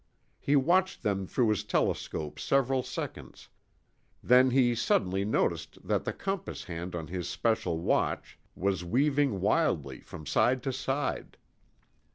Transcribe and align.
He 0.39 0.55
watched 0.55 1.03
them 1.03 1.27
through 1.27 1.49
his 1.49 1.63
telescope 1.63 2.39
several 2.39 2.81
seconds. 2.81 3.49
then 4.23 4.49
he 4.49 4.73
suddenly 4.73 5.23
noticed 5.23 5.77
that 5.87 6.05
the 6.05 6.11
compass 6.11 6.63
hand 6.63 6.95
on 6.95 7.05
his 7.05 7.29
special 7.29 7.77
watch 7.77 8.39
was 8.55 8.83
weaving 8.83 9.41
wildly 9.41 9.99
from 10.01 10.25
side 10.25 10.63
to 10.63 10.73
side. 10.73 11.37